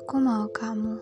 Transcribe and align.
Aku 0.00 0.16
mau 0.16 0.48
kamu, 0.48 0.96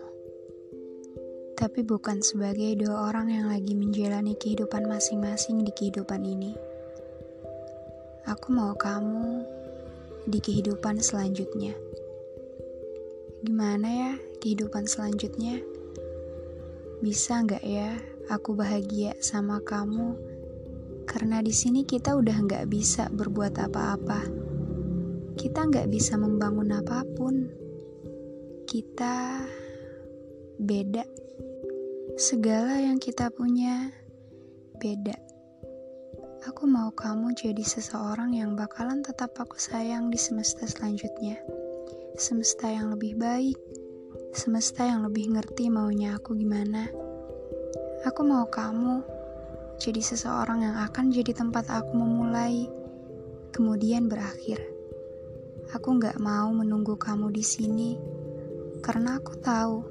tapi 1.55 1.87
bukan 1.87 2.19
sebagai 2.19 2.83
dua 2.83 3.07
orang 3.07 3.31
yang 3.31 3.47
lagi 3.47 3.71
menjalani 3.71 4.35
kehidupan 4.35 4.91
masing-masing 4.91 5.63
di 5.63 5.71
kehidupan 5.71 6.19
ini. 6.19 6.51
Aku 8.27 8.51
mau 8.51 8.75
kamu 8.75 9.47
di 10.27 10.43
kehidupan 10.43 10.99
selanjutnya. 10.99 11.79
Gimana 13.39 13.87
ya 13.87 14.11
kehidupan 14.43 14.83
selanjutnya? 14.83 15.63
Bisa 16.99 17.39
nggak 17.39 17.63
ya 17.63 17.95
aku 18.27 18.51
bahagia 18.51 19.15
sama 19.23 19.63
kamu? 19.63 20.19
Karena 21.07 21.39
di 21.39 21.55
sini 21.55 21.87
kita 21.87 22.19
udah 22.19 22.35
nggak 22.35 22.67
bisa 22.67 23.07
berbuat 23.15 23.63
apa-apa. 23.63 24.27
Kita 25.39 25.71
nggak 25.71 25.87
bisa 25.87 26.19
membangun 26.19 26.75
apa 26.75 27.07
pun 27.15 27.68
kita 28.69 29.41
beda. 30.61 31.01
Segala 32.21 32.77
yang 32.77 33.01
kita 33.01 33.33
punya 33.33 33.89
beda. 34.77 35.17
Aku 36.45 36.69
mau 36.69 36.93
kamu 36.93 37.33
jadi 37.33 37.65
seseorang 37.65 38.37
yang 38.37 38.53
bakalan 38.53 39.01
tetap 39.01 39.33
aku 39.41 39.57
sayang 39.57 40.13
di 40.13 40.21
semesta 40.21 40.69
selanjutnya. 40.69 41.41
Semesta 42.13 42.69
yang 42.69 42.93
lebih 42.93 43.17
baik, 43.17 43.57
semesta 44.37 44.85
yang 44.85 45.01
lebih 45.01 45.33
ngerti 45.33 45.73
maunya 45.73 46.13
aku 46.13 46.37
gimana. 46.37 46.93
Aku 48.05 48.21
mau 48.21 48.45
kamu 48.53 49.01
jadi 49.81 50.01
seseorang 50.05 50.61
yang 50.61 50.77
akan 50.77 51.09
jadi 51.09 51.33
tempat 51.33 51.73
aku 51.73 51.97
memulai, 51.97 52.69
kemudian 53.49 54.05
berakhir. 54.05 54.61
Aku 55.73 55.97
gak 55.97 56.21
mau 56.21 56.53
menunggu 56.53 56.93
kamu 57.01 57.33
di 57.33 57.41
sini 57.41 58.18
karena 58.79 59.19
aku 59.19 59.33
tahu 59.39 59.83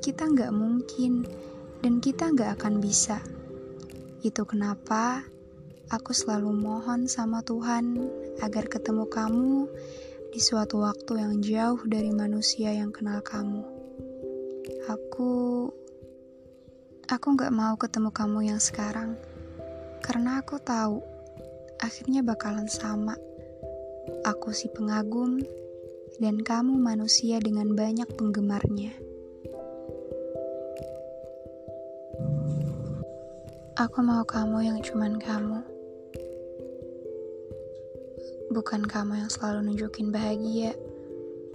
kita 0.00 0.28
nggak 0.32 0.52
mungkin 0.52 1.28
dan 1.84 2.00
kita 2.00 2.32
nggak 2.32 2.60
akan 2.60 2.80
bisa. 2.80 3.20
Itu 4.20 4.44
kenapa 4.44 5.24
aku 5.92 6.12
selalu 6.12 6.52
mohon 6.52 7.08
sama 7.08 7.44
Tuhan 7.44 8.00
agar 8.40 8.68
ketemu 8.68 9.04
kamu 9.08 9.68
di 10.30 10.40
suatu 10.40 10.86
waktu 10.86 11.20
yang 11.20 11.34
jauh 11.42 11.80
dari 11.84 12.12
manusia 12.14 12.72
yang 12.72 12.92
kenal 12.92 13.20
kamu. 13.20 13.64
Aku 14.88 15.66
aku 17.10 17.26
nggak 17.34 17.52
mau 17.52 17.74
ketemu 17.74 18.10
kamu 18.14 18.38
yang 18.54 18.60
sekarang 18.62 19.18
karena 20.00 20.40
aku 20.40 20.56
tahu 20.62 21.02
akhirnya 21.82 22.22
bakalan 22.22 22.68
sama. 22.70 23.16
Aku 24.24 24.52
si 24.52 24.68
pengagum 24.70 25.40
dan 26.20 26.44
kamu 26.44 26.76
manusia 26.76 27.40
dengan 27.40 27.72
banyak 27.72 28.04
penggemarnya. 28.12 28.92
Aku 33.80 34.04
mau 34.04 34.20
kamu 34.28 34.68
yang 34.68 34.78
cuman 34.84 35.16
kamu. 35.16 35.64
Bukan 38.52 38.84
kamu 38.84 39.24
yang 39.24 39.30
selalu 39.32 39.72
nunjukin 39.72 40.12
bahagia. 40.12 40.76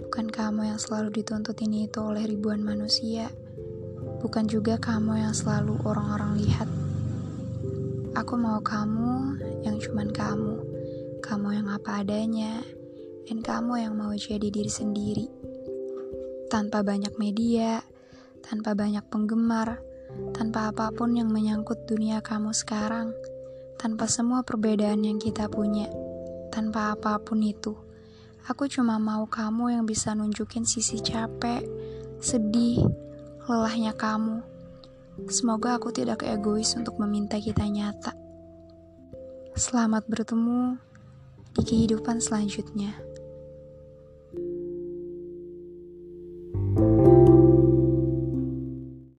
Bukan 0.02 0.34
kamu 0.34 0.74
yang 0.74 0.80
selalu 0.82 1.14
dituntut 1.14 1.54
ini 1.62 1.86
itu 1.86 2.02
oleh 2.02 2.26
ribuan 2.26 2.58
manusia. 2.58 3.30
Bukan 4.18 4.50
juga 4.50 4.82
kamu 4.82 5.22
yang 5.22 5.30
selalu 5.30 5.78
orang-orang 5.86 6.42
lihat. 6.42 6.66
Aku 8.18 8.34
mau 8.34 8.58
kamu 8.58 9.38
yang 9.62 9.78
cuman 9.78 10.10
kamu. 10.10 10.58
Kamu 11.22 11.48
yang 11.54 11.70
apa 11.70 12.02
adanya, 12.02 12.66
dan 13.26 13.42
kamu 13.42 13.82
yang 13.82 13.94
mau 13.98 14.14
jadi 14.14 14.46
diri 14.48 14.70
sendiri. 14.70 15.26
Tanpa 16.46 16.86
banyak 16.86 17.18
media, 17.18 17.82
tanpa 18.38 18.78
banyak 18.78 19.02
penggemar, 19.10 19.82
tanpa 20.30 20.70
apa 20.70 20.94
pun 20.94 21.18
yang 21.18 21.26
menyangkut 21.34 21.90
dunia 21.90 22.22
kamu 22.22 22.54
sekarang, 22.54 23.10
tanpa 23.82 24.06
semua 24.06 24.46
perbedaan 24.46 25.02
yang 25.02 25.18
kita 25.18 25.50
punya, 25.50 25.90
tanpa 26.54 26.94
apa 26.94 27.18
pun 27.18 27.42
itu. 27.42 27.74
Aku 28.46 28.70
cuma 28.70 29.02
mau 29.02 29.26
kamu 29.26 29.74
yang 29.74 29.84
bisa 29.90 30.14
nunjukin 30.14 30.62
sisi 30.62 31.02
capek, 31.02 31.66
sedih, 32.22 32.78
lelahnya 33.50 33.90
kamu. 33.98 34.38
Semoga 35.26 35.82
aku 35.82 35.90
tidak 35.90 36.22
egois 36.22 36.78
untuk 36.78 37.02
meminta 37.02 37.42
kita 37.42 37.66
nyata. 37.66 38.14
Selamat 39.58 40.06
bertemu 40.06 40.78
di 41.56 41.62
kehidupan 41.64 42.22
selanjutnya. 42.22 43.15